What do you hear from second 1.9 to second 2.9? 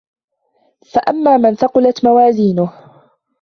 موازينه